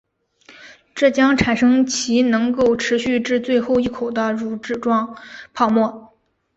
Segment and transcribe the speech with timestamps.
[0.95, 5.15] 这将产生其能够持续至最后一口的乳脂状
[5.53, 6.17] 泡沫。